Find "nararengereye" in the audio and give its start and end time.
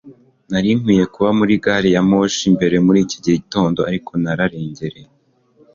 4.23-5.09